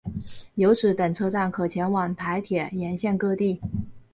[0.55, 3.61] 由此等车站可前往台铁沿线各地。